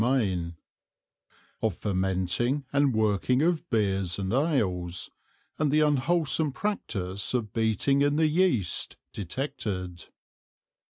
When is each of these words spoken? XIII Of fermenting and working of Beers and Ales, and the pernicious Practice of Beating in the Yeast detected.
XIII 0.03 0.55
Of 1.61 1.75
fermenting 1.75 2.65
and 2.73 2.91
working 2.91 3.43
of 3.43 3.69
Beers 3.69 4.17
and 4.17 4.33
Ales, 4.33 5.11
and 5.59 5.69
the 5.71 5.81
pernicious 5.81 6.41
Practice 6.55 7.35
of 7.35 7.53
Beating 7.53 8.01
in 8.01 8.15
the 8.15 8.25
Yeast 8.25 8.97
detected. 9.13 10.05